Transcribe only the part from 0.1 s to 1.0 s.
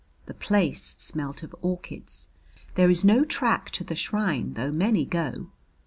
The place